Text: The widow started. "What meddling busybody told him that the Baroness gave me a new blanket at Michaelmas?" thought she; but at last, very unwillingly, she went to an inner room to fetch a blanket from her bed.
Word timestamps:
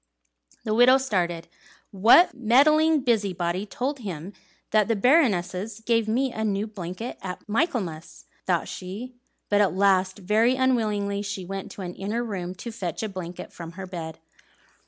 The 0.63 0.73
widow 0.73 0.97
started. 0.97 1.47
"What 1.91 2.33
meddling 2.33 3.01
busybody 3.01 3.67
told 3.67 3.99
him 3.99 4.33
that 4.71 4.87
the 4.87 4.95
Baroness 4.95 5.79
gave 5.81 6.07
me 6.07 6.31
a 6.33 6.43
new 6.43 6.65
blanket 6.65 7.19
at 7.21 7.47
Michaelmas?" 7.47 8.25
thought 8.47 8.67
she; 8.67 9.13
but 9.47 9.61
at 9.61 9.75
last, 9.75 10.17
very 10.17 10.55
unwillingly, 10.55 11.21
she 11.21 11.45
went 11.45 11.69
to 11.73 11.83
an 11.83 11.93
inner 11.93 12.23
room 12.23 12.55
to 12.55 12.71
fetch 12.71 13.03
a 13.03 13.09
blanket 13.09 13.53
from 13.53 13.73
her 13.73 13.85
bed. 13.85 14.17